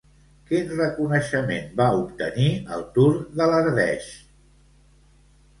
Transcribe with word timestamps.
Quin 0.51 0.71
reconeixement 0.79 1.69
va 1.83 1.89
obtenir 1.99 2.49
al 2.79 2.87
Tour 2.97 3.21
de 3.43 3.51
l'Ardèche? 3.53 4.13